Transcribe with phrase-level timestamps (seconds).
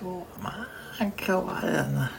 [0.00, 0.68] 今日はまあ
[1.00, 2.12] 今日はあれだな。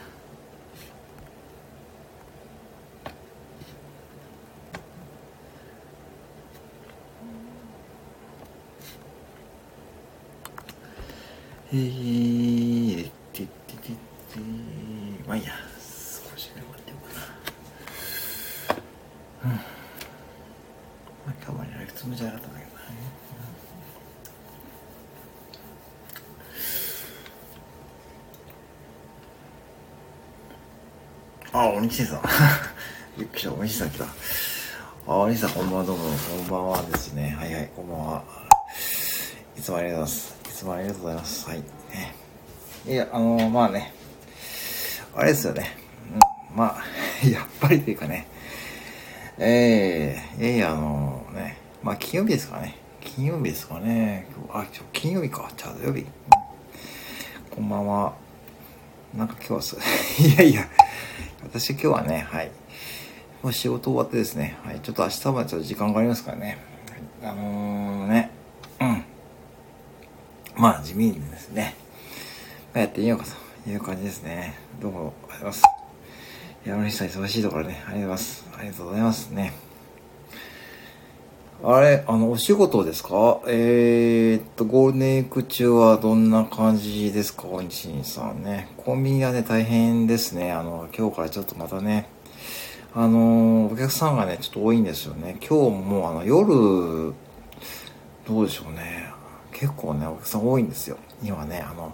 [11.72, 13.96] えー、てててて
[15.26, 17.14] まあいいや少し頑張ってようか
[18.74, 19.62] なうんま
[21.28, 22.80] あ今日はやるつもりじゃなかったんだけどな
[31.90, 32.22] あ、おにしさん。
[33.18, 34.04] びっくりした、おにしさん来た。
[34.04, 37.36] あ、おにしさん、こんばんは、どうも、こんばんはですね。
[37.36, 38.22] はいはい、こんばんは。
[39.58, 40.40] いつもありがとうございます。
[40.44, 41.48] いつもありがとうございます。
[41.48, 41.58] はい。
[41.58, 41.64] ね、
[42.86, 43.92] いや、あのー、まあね、
[45.16, 45.76] あれですよね。
[46.52, 46.84] うん、まあ、
[47.26, 48.28] やっぱりというかね、
[49.38, 52.76] えー、いやいや、あのー、ね、まあ、金曜日ですかね。
[53.00, 54.28] 金曜日ですかね。
[54.52, 55.50] あ、ちょ、金曜日か。
[55.56, 56.06] じゃあ土曜日。
[57.50, 58.29] こんばんは。
[59.14, 59.76] なんか今日はす、
[60.22, 60.68] いやいや、
[61.42, 62.50] 私今日はね、はい。
[63.42, 64.80] もう仕事終わってですね、はい。
[64.80, 66.58] ちょっと明日までちょっと時間がありますからね。
[67.22, 68.30] あのー、ね、
[68.80, 69.04] うん。
[70.56, 71.74] まあ、地味にですね、
[72.72, 73.24] やってみようか
[73.64, 74.54] という感じですね。
[74.80, 75.62] どうも、ありがとうございます。
[76.64, 78.44] 山西さん忙しいところね、ありがとうございます。
[78.56, 79.69] ありがとうございますね。
[81.62, 83.42] あれ、あの、お仕事ですか？
[83.46, 87.48] えー、っと、ゴールデンウィーク中はどんな感じですか？
[87.48, 88.68] おにしんさんね。
[88.78, 90.52] コンビニはね、大変ですね。
[90.52, 92.08] あの、今日からちょっとまたね、
[92.94, 95.36] あの、お客さんがね、ちょっと多いんですよね。
[95.46, 97.12] 今日も、あの、夜、
[98.26, 99.10] どうでしょうね。
[99.52, 100.96] 結構ね、お客さん多いんですよ。
[101.22, 101.92] 今ね、あの、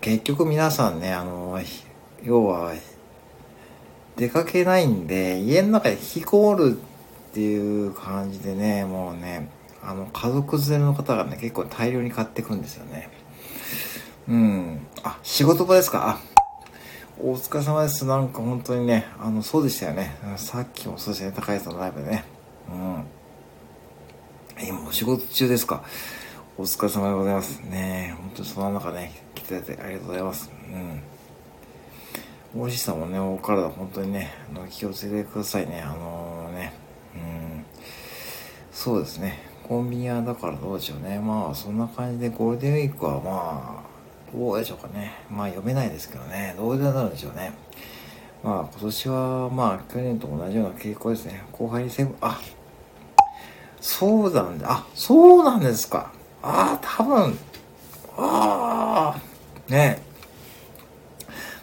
[0.00, 1.60] 結局皆さんね、あの、
[2.22, 2.72] 要は、
[4.16, 6.78] 出かけないんで、家の中で引きこもる
[7.34, 9.48] っていう感じでね、もうね、
[9.82, 13.10] あの、家族連れの方がね、結構大量に買ってくんですよね。
[14.28, 14.86] うん。
[15.02, 16.10] あ、仕事場ですか？
[16.10, 16.18] あ、
[17.20, 18.04] お疲れ様です。
[18.04, 20.14] なんか本当にね、あの、そうでしたよね。
[20.36, 22.24] さっきもそうでしたね、高井さんのライブでね。
[22.72, 23.04] うん。
[24.68, 25.82] 今お仕事中ですか？
[26.56, 27.58] お疲れ様でございます。
[27.62, 30.52] ね本当にその中ね、来ていただいてありがとうございます。
[32.54, 32.62] うん。
[32.62, 35.82] おいしさもね、お体本当にね、あの気をつけてくださいね。
[35.84, 36.33] あのー、
[38.74, 39.38] そうですね。
[39.62, 41.20] コンビニはだからどうでしょうね。
[41.20, 45.12] まあ、そんな感じでゴールデンウィークはまあ、どうでしょうかね。
[45.30, 46.54] まあ、読めないですけどね。
[46.58, 47.52] どうでなるでしょうね。
[48.42, 51.44] まあ、今年は、まあ、去年と同じような傾向ですね。
[51.52, 52.40] 後輩にセブン、あ、
[53.80, 54.66] そうなんだ。
[54.68, 56.10] あ、そうなんですか。
[56.42, 57.38] ああ、多分、
[58.18, 60.02] ああ、ね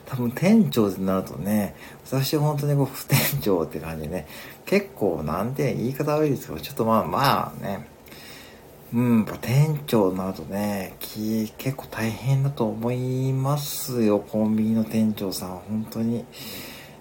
[0.05, 4.27] 多分店長になるとね、私は本当にこう、副店長って感じでね、
[4.71, 7.85] 結構なんて言い方悪いですけど、ちょっとまあまあね、
[8.93, 10.95] うん、店長になるとね、
[11.57, 15.49] 結構大変だと思いますよ、コンビニの店長さん。
[15.49, 16.23] 本当に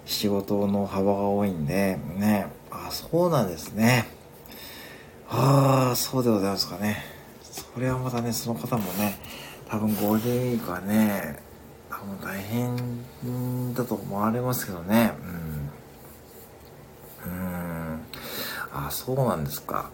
[0.05, 2.47] 仕事の幅が多いんで、ね。
[2.69, 4.05] あ、そうなんですね。
[5.29, 6.97] ああ、そうでございますかね。
[7.41, 9.17] それはまたね、その方もね、
[9.69, 11.39] 多分ゴールデンウィークはね、
[11.89, 15.13] 多分大変だと思われますけどね。
[15.23, 15.60] うん。
[18.73, 19.89] あ、そうなんですか。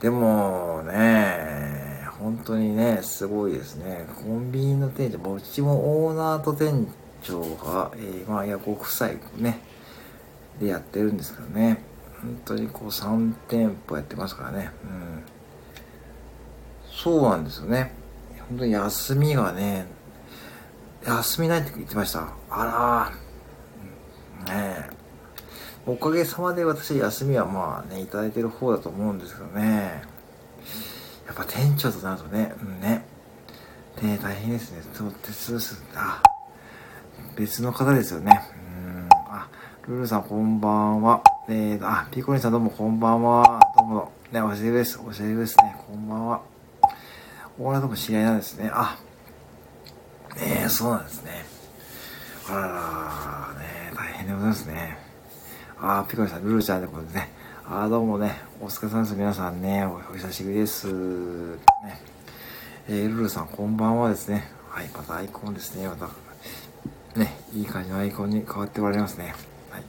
[0.00, 4.06] でもね、本当にね、すごいですね。
[4.16, 6.86] コンビニの店長、もうちもオーナーと店
[7.22, 9.60] 長が、えー、まあ、いや、ご夫妻ね、
[10.60, 11.82] でやってるんですけどね。
[12.20, 14.70] 本当にこう3店舗やってますからね。
[14.84, 15.22] うん。
[16.90, 17.92] そうなんですよね。
[18.48, 19.86] 本当に休みがね、
[21.04, 22.28] 休みないって言ってました。
[22.48, 23.10] あ
[24.46, 25.01] らねえ。
[25.84, 30.02] おかげさまで私休みはまあね、いただいてる方だと思うんですけどね。
[31.26, 33.04] やっぱ店長となるとね、うんね。
[34.00, 34.82] ね大変ですね。
[34.94, 35.82] そう、鉄です。
[35.96, 36.22] あ、
[37.36, 38.40] 別の方ですよね。
[38.54, 39.08] うん。
[39.10, 39.48] あ、
[39.88, 41.22] ルルさんこんばんは。
[41.48, 43.60] えーと、あ、ピコリンさんどうもこんばんは。
[43.76, 44.12] どうも。
[44.30, 45.00] ね、おしゃれです。
[45.04, 45.76] おしゃれですね。
[45.88, 46.42] こんばんは。
[47.58, 48.70] オーナーとも知り合いなんですね。
[48.72, 48.96] あ、
[50.36, 51.44] ねえ、そうなんですね。
[52.48, 55.01] あらら、ね大変でございますね。
[55.84, 57.28] あ、ピコリさん、ルルちゃんでことでね。
[57.68, 59.16] あ、どうもね、お疲れ様です。
[59.16, 60.86] 皆さんね、お久しぶりです。
[60.86, 61.58] ね。
[62.88, 64.48] えー、ルルさん、こんばんはですね。
[64.68, 65.88] はい、またアイコンですね。
[65.88, 66.08] また、
[67.18, 69.34] ね、いい感じのアイコンに変わっておられますね。
[69.70, 69.82] はい。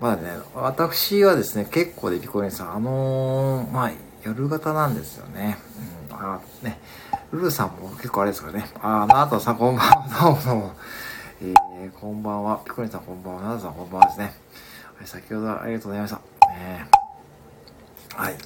[0.00, 3.92] まだね、私はですね、結構でピコリさん、あのー、まあ、
[4.24, 5.58] 夜型なんですよね。
[6.10, 6.80] うん、あね、
[7.30, 8.64] ルルさんも結構あれですからね。
[8.82, 10.08] あ、ナートさんこんばんは。
[10.20, 10.72] どうもどうも。
[11.40, 12.60] えー、こんばんは。
[12.64, 13.42] ピコリさんこんばんは。
[13.42, 14.34] ナートさんこんばんはですね。
[14.96, 16.16] はい、先ほどはありがとうございました。
[16.48, 16.86] ね、
[18.14, 18.38] はい、ね。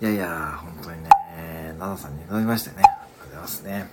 [0.00, 1.10] いやいや、本当にね、
[1.78, 2.76] ナナさんに乗りましてね。
[2.76, 3.90] ありがとうございますね。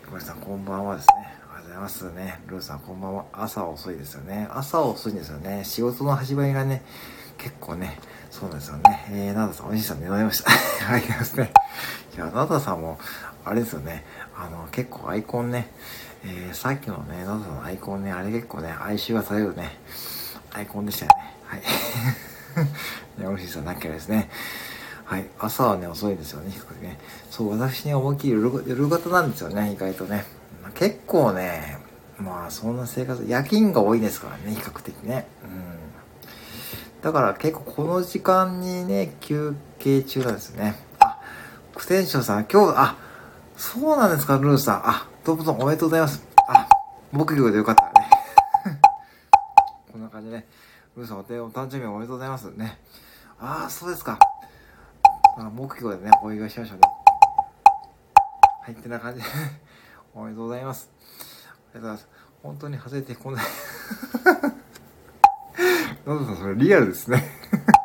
[0.00, 1.14] ピココリさんこんばんはですね。
[1.50, 2.40] おはようございますね。
[2.46, 3.24] ルーさんこんばんは。
[3.32, 4.46] 朝遅いですよね。
[4.52, 5.64] 朝遅いんですよね。
[5.64, 6.82] 仕事の始まりがね、
[7.36, 7.98] 結構ね、
[8.30, 9.06] そうですよね。
[9.10, 10.50] えー、ナダさん、おじいさん寝られました。
[10.88, 11.52] ありますね。
[12.14, 13.00] いや、ナダさんも、
[13.44, 14.04] あれですよね。
[14.36, 15.68] あの、結構アイコンね、
[16.24, 19.80] えー、さっきのね、ナダさんのアイコンね、あれ結構ね、哀愁がされるね、
[20.54, 21.34] アイコンでしたよね。
[21.46, 21.60] はい。
[23.20, 24.30] ね、おじいさんなきゃですね。
[25.04, 25.26] はい。
[25.38, 26.98] 朝はね、遅いですよね、比較的ね。
[27.30, 30.24] そう、私ね、思いっきり夜夜型なんですよね、意外とね。
[30.62, 31.78] まあ、結構ね、
[32.18, 35.26] まあ、そんな生活、夜勤が多いですからね、比較的ね。
[35.42, 35.84] うん。
[37.02, 40.76] だから結構この時間にね、休憩中なんですね。
[41.00, 41.18] あ、
[41.74, 42.96] クテンションさん、今日、あ、
[43.56, 44.88] そうなんですか、ルーさん。
[44.88, 46.22] あ、どうもどうもおめでとうございます。
[46.48, 46.68] あ、
[47.10, 47.93] 木魚でよかった。
[50.24, 50.46] じでね。
[50.96, 52.78] ルーさんお誕生日おめでとうございますね。
[53.38, 54.18] ああ、そうですか。
[55.36, 56.82] あ、目標でね、お祝いしましょうね。
[58.62, 59.26] はい、ってな感じで
[60.14, 60.90] おめでとうございます。
[61.74, 62.08] ありがとうございます。
[62.42, 63.44] 本当に外れてこない。
[66.06, 67.24] ナトさん、それリアルですね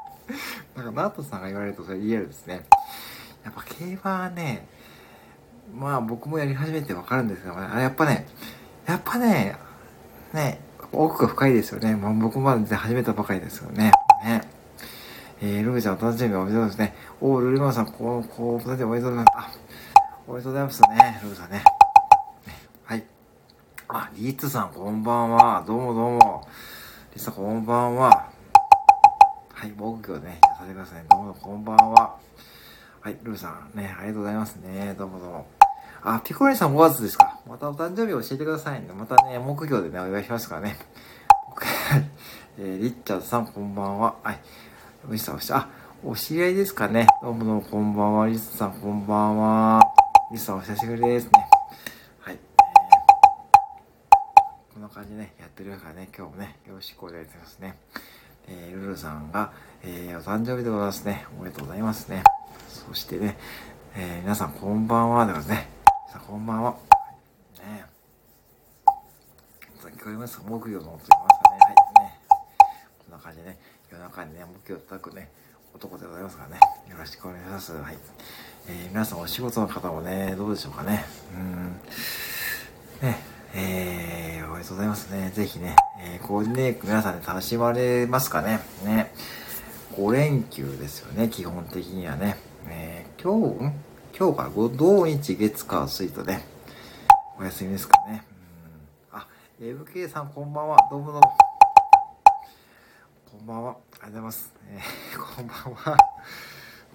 [0.75, 2.65] なんか、ナトさんが言われるとそれリアルですね。
[3.43, 4.67] やっぱ競馬はね、
[5.73, 8.27] まあ僕もやり始めてわかるんですけどね、あやっぱね、
[8.85, 9.57] やっぱね、
[10.33, 11.95] ね、奥が深いですよね。
[11.95, 13.91] まあ、僕もまだ始めたばかりですよね。
[14.23, 14.41] ね。
[15.41, 16.95] えー、ルーちゃんお誕生日おめでとうですね。
[17.21, 19.35] おー、ルルマンさん、こう、こう、お誕生日おめでとうございます。
[19.35, 19.51] あ、
[20.27, 21.57] おめでとうございますね、ルーさんね。
[21.57, 21.63] ね
[22.83, 23.03] はい。
[23.87, 25.63] あ、リーツさん、こんばんは。
[25.65, 26.47] どうもどうも。
[27.11, 28.09] リーツさん、こんばんは。
[29.53, 31.03] はい、僕今日ね、させてください。
[31.09, 32.15] どうも、こんばんは。
[33.01, 34.95] はい、ルーさん、ね、ありがとうございますね。
[34.97, 35.58] どうもどうも。
[36.01, 37.39] あ、ピコリンさん5月ですか？
[37.47, 38.87] またお誕生日教えてくださいね。
[38.97, 40.77] またね、木魚でね、お祝いしますからね。
[42.57, 44.15] えー、リッチャーズさん、こんばんは。
[44.23, 44.39] はい。
[45.09, 45.67] おじさん、おしあ、
[46.03, 47.07] お知り合いですかね。
[47.21, 48.27] どうもどうも、こんばんは。
[48.27, 49.81] リスさん、こんばんは。
[50.31, 51.31] リスさん、お久しぶりですね。
[52.21, 52.35] はい。
[52.35, 57.77] えー、こんな感じでね、やってるからね、今日もね、よろしくお願いしますね。
[58.47, 59.51] えー、ルルさんが、
[59.83, 61.25] えー、お誕生日でございますね。
[61.37, 62.23] おめでとうございますね。
[62.69, 63.37] そしてね、
[63.95, 65.25] えー、皆さん、こんばんは。
[65.25, 65.78] でございますね。
[66.09, 66.75] さん、こんばんは。
[67.59, 67.85] ね
[69.95, 71.59] 聞こえます木曜の音言いますかね。
[71.59, 72.05] はい。
[72.05, 72.19] ね。
[73.05, 73.59] こんな感じでね。
[73.91, 75.29] 夜中にね、目標叩くね、
[75.75, 76.59] 男でございますからね。
[76.89, 77.73] よろしくお願いします。
[77.73, 77.97] はい。
[78.67, 81.05] えー、皆さんお仕事の方もね、どうでしょうかね。
[81.35, 83.07] うん。
[83.07, 83.19] ね、
[83.53, 85.29] えー、おめでとうございますね。
[85.29, 88.61] ぜひね、えー、ゴーデンウィーク皆さんで楽しまれますかね。
[88.83, 89.11] ね。
[89.95, 92.37] 5連休ですよね、基本的にはね。
[92.67, 93.88] えー、今日、
[94.19, 96.45] 今日から土日月火水とね、
[97.39, 98.25] お休みですかね。
[99.13, 99.17] うん。
[99.17, 99.25] あ、
[99.61, 100.77] MK さんこんばんは。
[100.91, 101.37] どうもどうも。
[103.31, 103.71] こんばんは。
[103.71, 104.53] ありがとうございます。
[104.67, 105.97] えー、 こんばんは。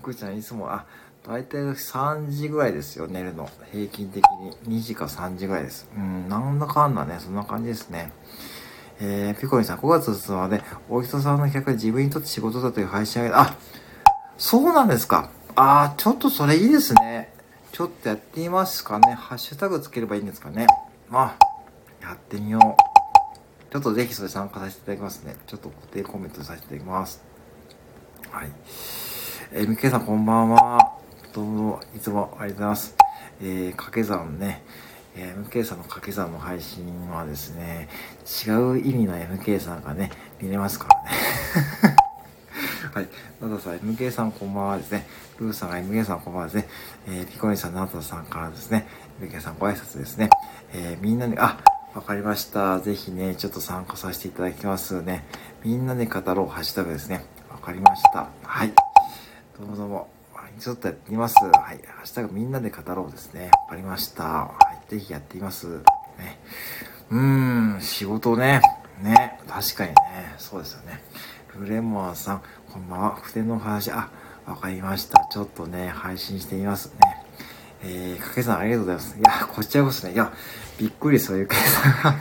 [0.00, 0.84] 福ちゃんいつも、あ、
[1.26, 3.48] 大体3時ぐらいですよ、寝るの。
[3.72, 4.22] 平均的
[4.66, 4.78] に。
[4.80, 5.88] 2時か3時ぐらいです。
[5.96, 8.12] うん、なんだかんだね、そんな感じですね。
[9.00, 13.56] えー、ピコリさん、5月2日まで、お人さんの客が自分にとって仕事だという配信上げあ、
[14.36, 15.30] そうなんですか。
[15.56, 17.32] あー、ちょっとそれいいですね。
[17.72, 19.12] ちょっとやってみますかね。
[19.14, 20.66] ハッシュタグつければいいんですかね。
[21.08, 23.72] まあ、やってみよう。
[23.72, 25.36] ちょっとぜひそれ参加させていただきますね。
[25.46, 27.22] ちょっと固定コメントさせていただきます。
[28.30, 28.48] はい。
[29.52, 30.92] えー、みけさんこんばんは。
[31.32, 32.96] どうも、いつもありがとうございます。
[33.40, 34.64] えー、掛け算ね。
[35.16, 37.88] えー、MK さんの掛け算の配信はですね、
[38.46, 41.93] 違う意味の MK さんがね、見れますからね。
[42.94, 43.08] はい。
[43.40, 45.04] ナダさん、MK さんこんばんはですね。
[45.40, 46.68] ルーさんが MK さんこんばんはですね。
[47.08, 48.86] えー、ピコリンさん、ナダさんからですね、
[49.20, 50.30] MK さんご挨拶ですね。
[50.72, 51.58] えー、みんなに、あ、
[51.92, 52.78] わかりました。
[52.78, 55.24] ぜひね、ちょっと参加させていただきますね。
[55.64, 57.24] みんなで語ろう、ハッシュタグですね。
[57.50, 58.28] わかりました。
[58.44, 58.72] はい。
[59.58, 60.08] どうもどうも。
[60.60, 61.34] ちょっとやってみます。
[61.44, 61.52] はい。
[61.52, 61.72] ハ
[62.04, 63.50] ッシュタグみんなで語ろうですね。
[63.64, 64.22] わかりました。
[64.22, 64.88] はい。
[64.88, 65.66] ぜひやってみます。
[66.16, 66.38] ね。
[67.10, 68.60] うーん、仕事ね。
[69.02, 69.40] ね。
[69.48, 69.96] 確かにね。
[70.38, 71.02] そうですよね。
[71.58, 72.42] ルレモアさん、
[72.72, 73.14] こんばんは。
[73.22, 74.10] 普天の話、あ、
[74.44, 75.28] わかりました。
[75.30, 77.22] ちょっとね、配信してみますね。
[77.84, 79.16] えー、かけさんありがとうございます。
[79.16, 80.32] いや、こちらこそね、いや、
[80.78, 82.12] びっくりそういう計算。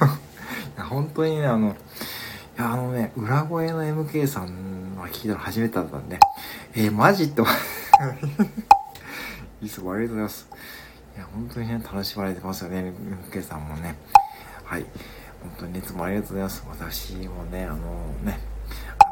[0.75, 1.71] いや、本当にね、あの、い
[2.57, 6.19] や、あのね、裏声の MK さんは聞いたの初めてだったんで、
[6.75, 7.49] えー、マジって思
[9.63, 10.47] いつもありがとうございます。
[11.15, 12.93] いや、本当にね、楽しまれてますよね、
[13.31, 13.95] MK さんもね。
[14.63, 14.85] はい。
[15.41, 16.63] 本当にいつもありがとうございます。
[16.69, 17.77] 私もね、あの
[18.23, 18.52] ね、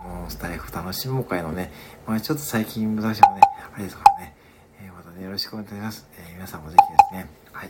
[0.08, 1.72] の、スタイフ楽しもう会のね、
[2.08, 3.42] まあちょっと最近難しいのね、
[3.74, 4.36] あれですからね、
[4.82, 6.08] えー、またね、よろしくお願いします。
[6.18, 7.70] えー、皆さんもぜひですね、はい。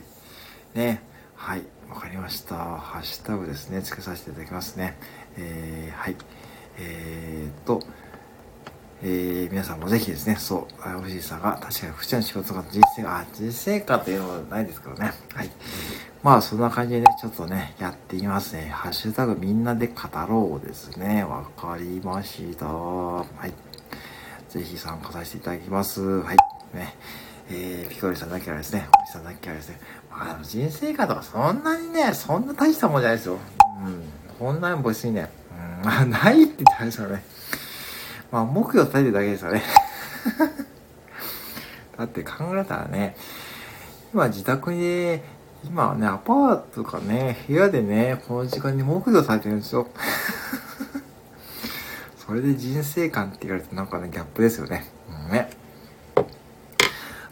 [0.74, 1.02] ね、
[1.36, 2.56] はい、わかりました。
[2.56, 4.96] ハッシュタグですね、つけさせていただきますね。
[5.36, 6.16] えー、はい。
[6.78, 7.80] えー、っと、
[9.04, 15.12] えー、皆さんもぜひですね、そう、おじいさんが確かに福ちの仕事とか人生が、あ、人生観っていうのはないですけどね。
[15.34, 15.50] はい。
[16.22, 18.68] まあ、そんな感じでね、ちょっとね、やってみますね。
[18.68, 19.94] ハッシュタグみんなで語
[20.28, 21.24] ろうですね。
[21.24, 22.66] わかりました。
[22.66, 23.52] はい。
[24.48, 26.00] ぜひ参加させていただきます。
[26.00, 26.36] はい。
[26.72, 26.94] ね。
[27.50, 29.80] えー、ピコリさんだけはですね、おじさんだけはですね、
[30.10, 33.38] まあ、人生観とかそんなにね、そんな大したもんじゃないですよ。
[33.84, 34.04] うん。
[34.38, 35.28] こんなに別にね、
[35.82, 37.24] うん、あ、 ないって言ったらですよね。
[38.32, 39.62] まあ、目標立てるだけですよね。
[41.98, 43.14] だって考えたらね、
[44.14, 45.20] 今自宅に、
[45.64, 49.86] 今はね、アパートとかね、部屋でね、この時間に目標されてるんですよ。
[52.16, 54.90] それで人生観って言われてなんかね、ギャップですよね。
[55.10, 55.50] うんね。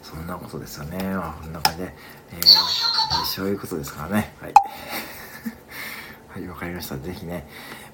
[0.03, 1.15] そんなことですよね。
[1.15, 1.95] まあ、こんな感じで、
[2.33, 4.35] えー、そういうことですからね。
[4.39, 4.53] はい。
[6.29, 6.95] はい、わかりました。
[6.97, 7.47] ぜひね、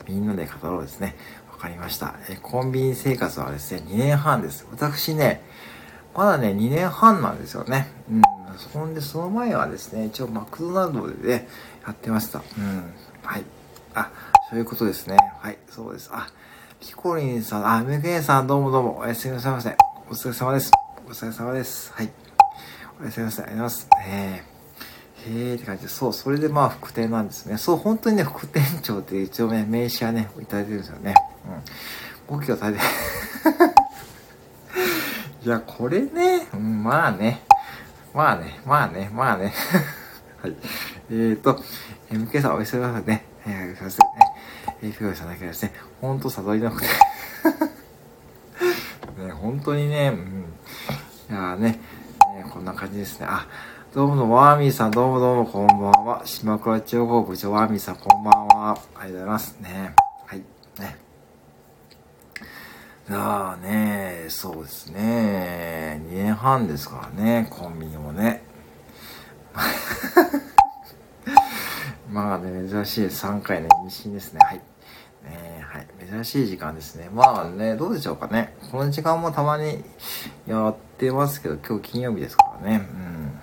[0.09, 1.15] みんなで語ろうですね。
[1.57, 2.13] わかりました。
[2.29, 4.67] えコンビニ生活はですね、2年半です。
[4.71, 5.41] 私ね、
[6.15, 7.87] まだね、2年半なんですよね。
[8.11, 8.21] うん。
[8.57, 11.47] そんで、その前はですね、一応マクドナルドでね、
[11.83, 12.43] やってました。
[12.59, 12.93] うん。
[13.23, 13.43] はい。
[13.95, 14.11] あ、
[14.51, 15.17] そういうことですね。
[15.39, 16.11] はい、そうです。
[16.13, 16.27] あ、
[16.79, 19.75] ピコリンさん、あ、メグエンさん、どうもどうも、おやすみなさいませ。
[20.11, 20.71] お疲れ様です。
[21.07, 21.91] お疲れ様です。
[21.91, 22.11] はい。
[23.01, 23.45] おやすみなさい。
[23.45, 23.89] ありがとうございます。
[24.07, 24.57] えー
[25.27, 27.57] へえって感じで、そう、それでまあ副店なんですね。
[27.57, 31.15] そう、本当にね、副店長って一応ね、名刺はね、いただいてるんですよね。
[32.29, 32.37] うん。
[32.37, 32.83] 5キロ食べて。
[35.45, 37.41] いや、これね、うん、まあね。
[38.13, 39.53] まあね、まあね、まあね。
[40.41, 40.55] はい。
[41.09, 41.61] えーと、
[42.09, 43.25] MK さんおやすみなさいね。
[43.45, 44.27] えー、すいませんね。
[44.81, 45.73] えー、ふよさんだけですね。
[46.01, 46.87] ほんと悟りなくて。
[49.23, 50.53] ね、本当にね、うん。
[51.29, 51.79] いやね、ね、
[52.51, 53.27] こんな感じですね。
[53.29, 53.47] あ、
[53.93, 56.21] どうもどうも、ワーミーさん、どうもどうも、こんばんは。
[56.25, 58.77] 島倉地方部長、ワーミーさん、こんばんは。
[58.95, 59.95] ありがとうございますね。
[60.25, 60.43] はい。
[60.79, 61.06] ね。
[63.09, 66.01] ああね、そうですね。
[66.09, 68.43] 2年半ですからね、コンビニもね。
[72.11, 74.41] まあね、珍しい3回の妊娠ですね。
[74.43, 74.61] はい。
[75.23, 75.87] ねはい。
[76.05, 77.09] 珍しい時間ですね。
[77.13, 78.53] まあね、どうでしょうかね。
[78.71, 79.85] この時間もたまに
[80.45, 82.77] やってますけど、今日金曜日ですからね。
[82.77, 83.39] うん。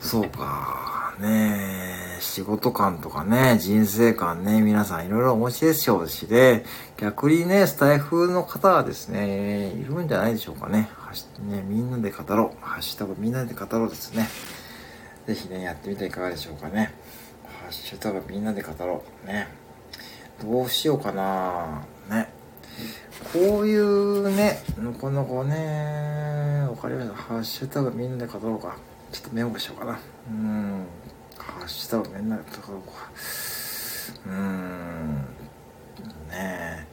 [0.00, 1.14] そうか。
[1.20, 6.64] ねえ仕事観とかね、人生観ね、皆さんいろいろお持ちでしょうしね、
[6.96, 10.90] 逆にね、スタイフの方はですね、いるんじゃないでしょうかね。
[10.96, 12.64] はしねみんなで語ろう。
[12.64, 14.28] ハッシュタグみんなで語ろうですね。
[15.26, 16.94] ぜひね、やってみてはいかがでしょうかね。
[17.44, 19.26] ハッシュタグみんなで語ろう。
[19.26, 19.48] ね。
[20.42, 22.32] どうしようかなね。
[23.32, 27.14] こういうね、なかなかね、わかりました。
[27.14, 28.76] ハッシュタグみんなで語ろうか。
[29.12, 29.98] ちょっとメモしようかな。
[30.28, 30.84] うん。
[31.60, 32.92] ハッシュタグみんなで語ろうか。
[34.26, 35.16] うん。
[36.30, 36.86] ね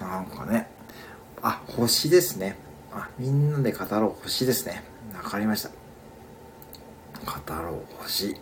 [0.00, 0.02] え。
[0.02, 0.70] なんかね。
[1.42, 2.56] あ、星ですね。
[2.90, 4.22] あ、みんなで語ろう。
[4.22, 4.82] 星ですね。
[5.14, 5.68] わかりました。
[7.26, 8.02] 語ろう。
[8.02, 8.34] 星。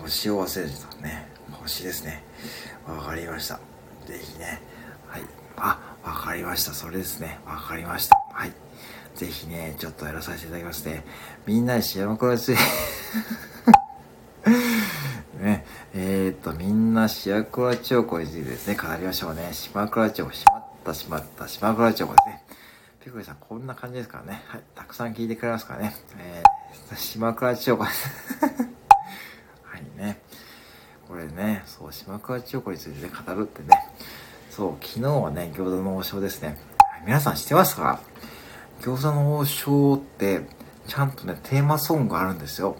[0.00, 1.28] 星を忘れてたね。
[1.62, 2.24] 星ですね。
[2.88, 3.60] わかりました。
[4.06, 4.60] ぜひね。
[5.06, 5.22] はい。
[5.56, 6.72] あ、わかりました。
[6.72, 7.38] それですね。
[7.46, 8.16] わかりました。
[8.32, 8.52] はい。
[9.14, 11.04] ぜひね、ちょっとやらさせていただきますね。
[11.46, 12.56] みんなで幸せ、
[15.98, 19.48] えー、と、みんな幸倉町子についてですね、語りましょうね。
[19.54, 22.44] 島倉町、しまったしまった島倉町ですね。
[23.02, 24.42] ピコリさん、こんな感じですからね。
[24.46, 24.62] はい。
[24.74, 25.96] たくさん聞いてくれますからね。
[26.18, 28.10] えー、島倉町子です。
[29.64, 30.20] はいね。
[31.08, 33.68] これね、そう、島倉千代子について語るってね。
[34.50, 36.58] そう、昨日はね、餃子の王将ですね。
[37.06, 38.00] 皆さん知ってますか？
[38.82, 40.46] 餃子の王将って、
[40.88, 42.76] ちゃんとね、テーマソングあるんですよ。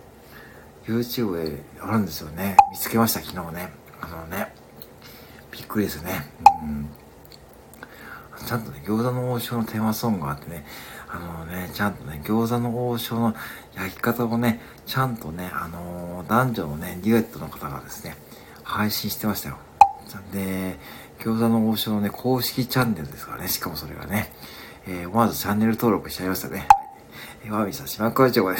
[0.86, 2.56] YouTube であるんですよね。
[2.70, 3.72] 見つけました、昨日ね。
[4.00, 4.54] あのね、
[5.50, 6.30] びっくりですね。
[6.62, 6.88] うん。
[8.46, 10.64] ちゃんとね、餃子の王将のテーマソングがあってね、
[11.08, 13.34] あのね、ちゃんとね、餃子の王将の
[13.74, 18.16] 焼き方をね、ちゃんとね、あのー、男女のね、デュエットの方がですね、
[18.62, 19.58] 配信してましたよ。
[20.32, 20.78] で、
[21.18, 24.32] 餃子の王将のね、公式チャンネルですからね、しかもそれがね、
[24.86, 26.68] えー、思わずチャンネル登録しちゃいましたね。
[27.44, 28.56] えー、ワーミさん、島倉町で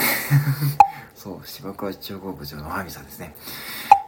[1.27, 3.35] そう、島倉町国部長のワーミさんですね。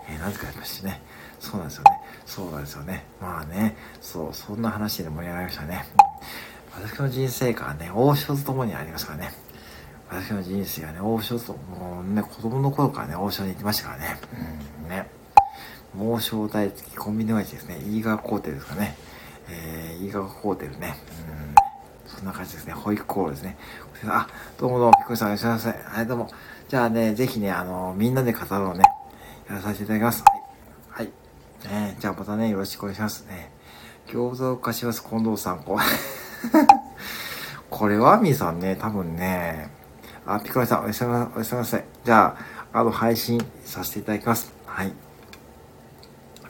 [0.09, 1.03] えー、なぜかやりましてね。
[1.41, 1.91] そうなんですよね。
[2.25, 3.05] そうなんですよね。
[3.21, 5.85] まあね、そう、そんな話で盛り上がりましたね。
[6.81, 9.33] 私の人生観はね、王将と共にありますからね。
[10.09, 14.17] 私の人生はね、王将と、もうね、子供の頃からね、王将に行きましたからね。
[14.85, 15.11] うん、ね。
[15.99, 17.81] 王将大好きコンビニ親父ですね。
[17.85, 18.97] 飯川コーテルですかね。
[19.49, 20.95] えー、飯川コーテルね。
[21.33, 22.17] うん。
[22.17, 22.75] そんな感じですね。
[22.75, 23.57] 保育コールですね。
[24.07, 25.71] あ、どうもどうも、ピコリさんいらっしゃいませ。
[25.71, 26.31] はい、どうも。
[26.69, 28.85] じゃあね、ぜひね、あの、みんなで語ろうね。
[29.49, 30.23] やらさせていただきます。
[30.91, 31.07] はい。
[31.07, 31.13] はい。
[31.73, 33.51] ね、じゃあまたね、よろしくお願いしますね。
[34.07, 35.63] 餃子を貸します、近藤さん。
[35.63, 35.79] こ
[37.71, 39.71] これはみーさんね、多分ね、
[40.27, 41.85] あ、ピコラさん、おやすみなさいおやすみなさい。
[42.05, 42.37] じゃ
[42.73, 44.53] あ、あの、配信させていただきます。
[44.67, 44.93] はい。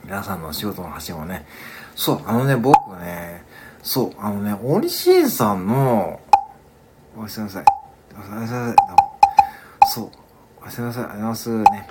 [0.03, 1.47] 皆さんのお仕事の発信をね、
[1.95, 3.45] そう、あのね、僕ね、
[3.85, 6.19] そう、あのね、オリシンさんの、
[7.17, 7.65] おやすみなさい。
[8.17, 9.08] おやすみなさい。
[10.71, 11.05] すみなさい。
[11.05, 11.89] ありがとうございますね。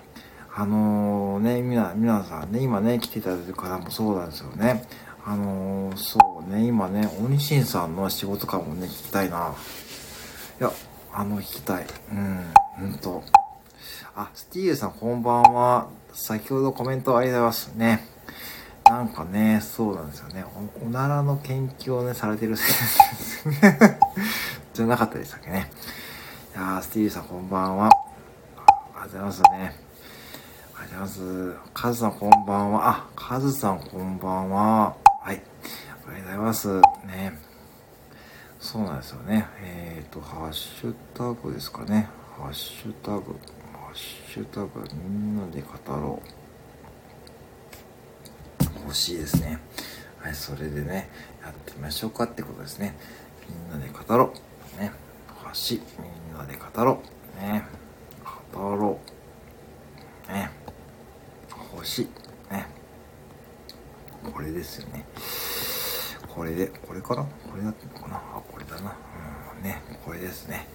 [0.55, 4.83] あのー、ね、みな、皆さんね、今ね、来ていただいてる方もそうなんですよね。
[5.25, 9.53] あのー、そうね、今ね、鬼神さんの仕事感もね、聞きたいな。
[10.59, 10.71] いや、
[11.13, 11.85] あの、聞きたい。
[12.11, 13.23] うん、ほんと。
[14.15, 15.89] あ、スティールさんこんばんは。
[16.13, 18.07] 先ほどコメントありがとうございますね。
[18.85, 20.43] なんかね、そうなんですよね。
[20.81, 22.55] おおならの研究をね、されてる
[24.73, 25.69] じゃなかったでしたっけね。
[26.55, 28.06] いやー、スティールさんこんばんは。
[29.07, 29.73] ございますね。
[30.75, 31.55] ありがとうございます。
[31.73, 32.89] カズさんこんばんは。
[32.89, 34.97] あ、カズさんこんばんは。
[35.21, 35.35] はい。
[35.35, 35.41] ありが
[35.95, 36.67] とうございます。
[37.05, 37.39] ね。
[38.59, 39.47] そうなんですよね。
[39.63, 42.09] えっ、ー、と、ハッシュタグですかね。
[42.37, 43.37] ハッシュタグ。
[43.71, 46.27] ハッシュタグ、みんなで語ろう。
[48.83, 49.59] 欲しいですね。
[50.19, 51.09] はい、それでね、
[51.41, 52.97] やってみましょうかってことですね。
[53.71, 54.33] みんなで語ろ
[54.77, 54.81] う。
[54.81, 54.91] ね。
[55.53, 57.01] 橋、みんなで語ろ
[57.39, 57.41] う。
[57.41, 57.76] ね。
[58.57, 58.99] 語ろ
[60.29, 60.31] う。
[60.31, 60.49] ね。
[61.75, 62.07] 星。
[62.51, 62.67] ね。
[64.33, 65.05] これですよね。
[66.27, 67.23] これで、これかな？
[67.23, 68.17] これだったのかな？
[68.17, 68.95] あ、これだな。
[69.57, 69.81] うん、ね。
[70.05, 70.67] これですね。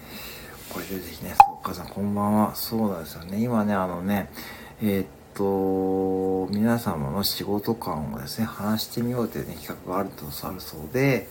[0.73, 2.55] これでぜひね、そう、お母さんこんばんは。
[2.55, 3.43] そうなんですよね。
[3.43, 4.31] 今ね、あのね、
[4.81, 11.29] えー、っと、皆様の仕事感をですね、話してみようというね、企画があるとあるそうで、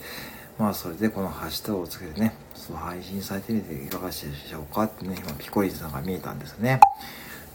[0.62, 6.80] まあ、それでこのハッシュタグをつけてね、そう配信されてみていかがでしょうかってね、今、ピコリンさんが見えたんですね。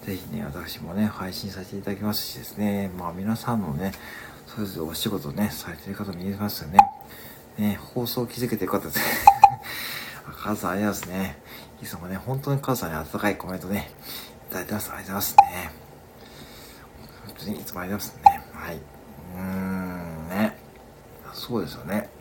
[0.04, 3.92] ぜひね、私もね、配信させていただきますしですね、まあ皆さんのね、
[4.48, 6.80] それぞれお仕事ね、されてる方見えますよね。
[7.58, 9.04] ね、放送を気づけてよかったですね。
[10.42, 11.38] カズさんありがとうございますね。
[11.84, 13.88] いつもね、本当にカズさんに温かいコメントね、
[14.50, 14.90] いただいてます。
[14.90, 15.70] ありがとうございますね。
[17.24, 18.60] 本当にいつもありがとうございますね。
[18.60, 18.76] はい。
[18.76, 20.58] うーん、ね。
[21.32, 22.15] そうですよね。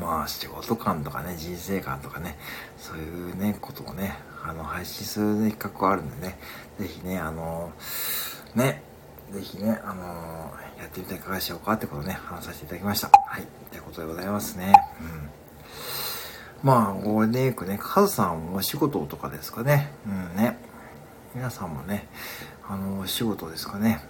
[0.00, 2.36] まあ、仕事感とかね、人生観とかね、
[2.78, 6.38] そういうね、ことをね、あの、配信する、ね、企画があるんでね、
[6.78, 7.72] ぜひね、あの、
[8.54, 8.82] ね、
[9.32, 10.02] ぜひね、あの
[10.78, 13.10] やってみていかがでしょうかってことをね、話させていただきました。
[13.26, 13.42] はい。
[13.42, 14.72] ってことでございますね。
[15.00, 16.68] うん。
[16.68, 19.92] まあ、ゴールデンウィークね、カズさんお仕事とかですかね。
[20.06, 20.58] うんね。
[21.34, 22.08] 皆さんもね、
[22.68, 24.00] あの、お仕事ですかね。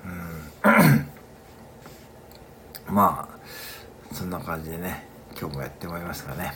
[0.64, 2.85] うん。
[2.94, 5.07] まあ、そんな感じでね、
[5.38, 6.54] 今日もやってまいりますからね。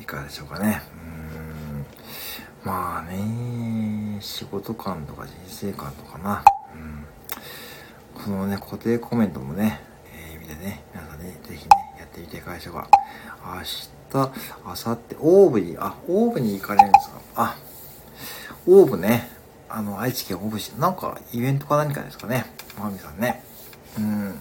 [0.00, 0.82] いかがでしょうかね。
[0.94, 1.86] うん。
[2.64, 6.44] まあね、仕事感とか人生観とかな。
[6.74, 7.04] うん。
[8.22, 9.80] このね、固定コメントもね、
[10.14, 12.88] ええー、見てね、皆さんね、ぜひね、やってみていかがでしょうか。
[13.44, 17.20] 明日、明後日、オーブに、あ、オーブに行かれるんですか？
[17.36, 17.56] あ、
[18.66, 19.30] オーブね、
[19.68, 22.44] あの、愛知県オーブ市、なんかイベントか何かですかね。
[22.78, 23.42] まみさんね。
[23.98, 24.40] うん。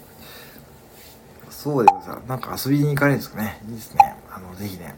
[1.61, 2.29] そうでございます。
[2.29, 3.59] なんか遊びに行かれるんですかね。
[3.67, 4.15] いいですね。
[4.31, 4.95] あの、ぜひね。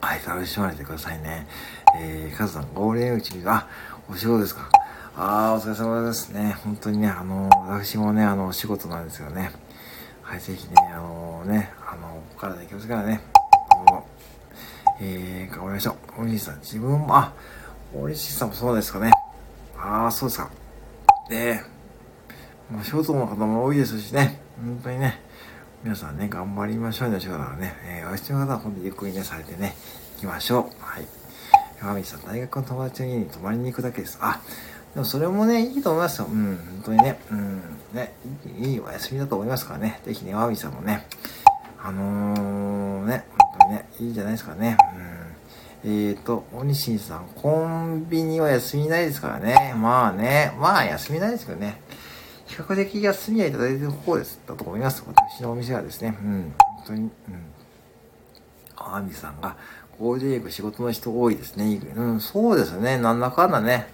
[0.00, 1.48] はい、楽しまれてくださいね。
[1.98, 3.66] えー、カズさん、ゴールデンウィーク、あ、
[4.08, 4.70] お仕事ですか。
[5.16, 6.56] あー、お疲れ様ですね。
[6.62, 9.50] 本当にね、あの、私もね、あの、お仕事なんですよね。
[10.22, 13.20] はい、ぜひね、あのね、あの、お体気をつけたらね、
[15.00, 16.20] えー、頑張りましょう。
[16.22, 17.32] お西さん、自分も、あ、
[17.92, 19.10] お西さんもそうですかね。
[19.76, 20.50] あー、そうですか。
[21.28, 21.60] で、
[22.70, 24.43] まあ、仕事の方も多いですしね。
[24.56, 25.20] 本当にね、
[25.82, 27.74] 皆さんね、頑張りましょうね、仕事はね。
[27.84, 29.74] えー、お必要な方は本当にゆっくりね、されてね、
[30.16, 30.62] 行きましょう。
[30.80, 31.06] はい。
[31.80, 34.18] 山道さん、大学の友達の家に泊まりに行くだけです。
[34.20, 34.40] あ、
[34.94, 36.28] でもそれもね、いいと思いますよ。
[36.30, 37.18] うん、本当にね。
[37.30, 37.62] うん、
[37.92, 38.14] ね、
[38.58, 40.00] いいいいお休みだと思いますからね。
[40.06, 41.06] ぜひね、山道さんもね、
[41.82, 44.76] あのー、ね、本当にね、いいんじゃないですかね。
[45.84, 45.90] うん。
[45.90, 49.74] えーと、おにしんさん、コンビニは休みないですからね。
[49.76, 51.80] まあね、まあ休みないですけどね。
[52.54, 55.02] 比較的休みはいただいてる方です、だと思います。
[55.04, 56.16] 私のお店はですね。
[56.22, 56.54] うん。
[56.58, 57.10] 本当に、うん。
[58.76, 59.56] あみさんが、
[59.98, 61.64] ゴールデンウィーク仕事の人多いですね。
[61.96, 62.96] うん、そうですね。
[62.96, 63.88] なんだかんだね。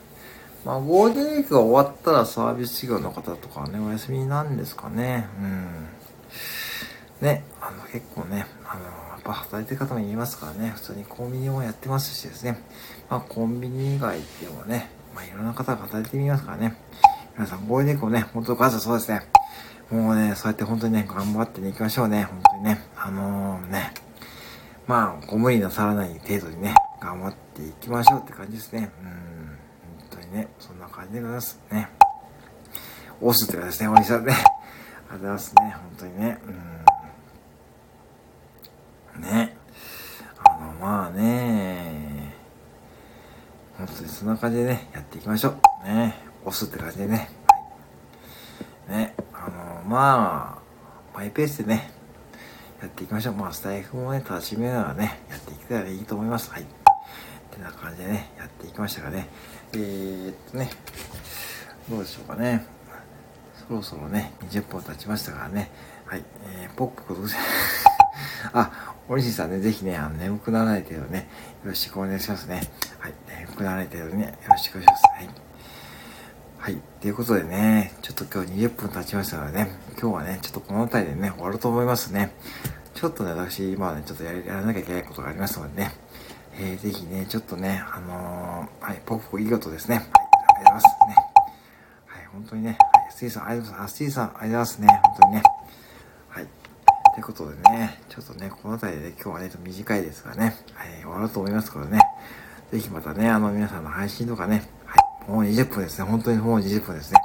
[0.67, 5.27] まあ、ゴールデンウィークが終わったらサービス業の方とかね、お休みなんですかね。
[5.41, 5.43] う
[7.23, 7.27] ん。
[7.27, 12.63] ね、あの、結構ね、あの、やっぱ働いてる方もいますからね、普通にコンビニもやってますしですね。
[13.09, 16.77] まあ、コンビニ以外でもね、まあ、いろんな方が働いてみますからね。
[17.41, 19.23] 皆さん、ゴールデンウィークをね、本当、母さんそうですね。
[19.91, 22.25] もうね、そうやって本当にね、頑張ってね、行きましょうね。
[22.25, 22.87] 本当にね。
[22.95, 23.95] あのー、ね。
[24.87, 28.91] まあ、ご無理なさらない程度にね、頑張っていきましょうって感じですね。
[29.03, 29.09] うん。
[29.09, 31.89] 本当にね、そんな感じでございますね。
[33.23, 34.35] 押すって感じですね、おじさんね。
[34.35, 36.39] ありがとうございますね、本当にね。
[39.17, 39.23] うん。
[39.23, 39.57] ね。
[40.45, 42.35] あの、まあね、
[43.79, 45.89] 本当にそんな感じでね、やっていきましょう。
[45.89, 46.20] ね。
[46.51, 47.31] 押すって感じでね。
[48.89, 49.15] はい、ね。
[49.33, 51.93] あの、まあ、マイペースでね、
[52.83, 53.35] やっていきましょう。
[53.35, 56.51] まあ、スタイフもね、楽しみながらね、やっていけたらいいと思います。
[56.51, 56.63] はい。
[56.63, 56.67] っ
[57.51, 59.29] てな感じでね、やっていきましたがね。
[59.75, 60.71] えー、っとね、
[61.89, 62.67] どうでしょうかね。
[63.69, 65.71] そろそろね、20分経ちましたからね。
[66.05, 66.25] はい。
[66.63, 67.37] えー、ポックどうせ
[68.53, 71.29] あ、おりしさんね、ぜひね、あの、眠くならない程度ね、
[71.63, 72.63] よろしくお願いしますね。
[72.99, 73.15] はい。
[73.39, 75.03] 眠くならない程度ね、よろしくお願いします。
[75.15, 75.50] はい。
[76.63, 76.77] はい。
[77.01, 82.35] ということでね、ちょっと今日20分経ちましたのでね、今日はね、ちょっとこの辺りでね、終わると思いますね。
[82.93, 85.91] ちょっとね、私、今はね、ちょっとやらなきゃいけないことがありますのでね、
[86.59, 89.97] えー、ぜひね、ちょっとね、あのー、はい、ポップいいことですね。
[89.97, 91.17] はい、ありがとうございますね。
[92.05, 92.79] はい、本当にね、はい、
[93.11, 93.95] スティさん、ありがとうございます。
[93.95, 95.01] スティさん、ありがとうございますね。
[95.03, 95.43] 本当にね。
[96.29, 96.47] はい。
[97.15, 102.01] ということでね、ちょっとね、この辺りで、ね、今日はね、短いですがね、はい、終わると思いますからね、
[102.71, 104.69] ぜひまたね、あの、皆さんの配信とかね、
[105.29, 106.05] もう20分ですね。
[106.05, 107.21] 本当にもう20分ですね。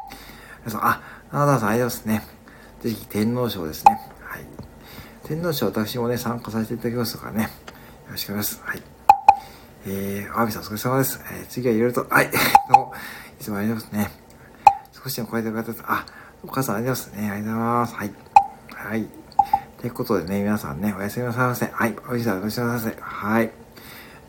[0.65, 2.35] 皆さん、あ、ナダさん、ありがとうございますね。
[2.81, 3.99] ぜひ、天皇賞ですね。
[4.21, 4.45] はい。
[5.23, 7.49] 天皇賞、私もね、参加させていただきますからね、よ
[8.11, 8.63] ろしくお願いします。
[8.65, 8.81] はい。
[9.87, 11.19] えー、アビさんお疲れ様です。
[11.31, 12.37] えー、次はいろいろと、はい、 ど
[12.69, 12.93] うも、
[13.39, 14.25] いつもありがとうございますね。
[15.03, 15.83] 少しでも超えてる方です。
[15.85, 16.05] あ、
[16.43, 17.31] お母さんありがとうございますね。
[17.31, 17.95] ありがとうございます。
[17.95, 18.13] はい。
[18.89, 19.07] はい。
[19.79, 21.67] ということでね、皆さんね、おやすみなさいませ。
[21.71, 21.95] はい。
[22.09, 22.97] おいしさおやすみなさいませ。
[22.99, 23.51] はい。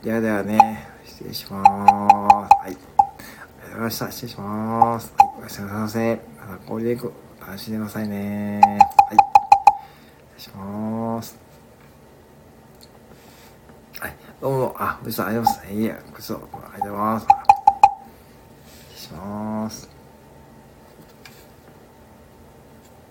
[0.03, 2.55] ではではね、失礼しまーす。
[2.61, 2.96] はい。
[3.77, 4.11] りがとうございました。
[4.11, 5.15] 失礼します。
[5.19, 5.31] はい。
[5.41, 6.21] おやすみなさいませ。
[6.41, 7.13] またこれでいく。
[7.47, 8.81] 楽しんでくださいねはい。
[10.37, 11.39] 失礼します。
[14.01, 14.17] はい。
[14.41, 15.81] どうも、あ、藤さん、ありがとうございます。
[15.81, 17.27] いえ、ごちそう、ありがとうございます。
[18.97, 19.96] 失礼します。